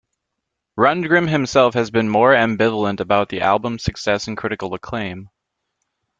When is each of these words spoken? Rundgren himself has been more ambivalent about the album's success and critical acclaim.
Rundgren 0.79 1.29
himself 1.29 1.75
has 1.75 1.91
been 1.91 2.09
more 2.09 2.33
ambivalent 2.33 2.99
about 2.99 3.29
the 3.29 3.41
album's 3.41 3.83
success 3.83 4.27
and 4.27 4.35
critical 4.35 4.73
acclaim. 4.73 5.29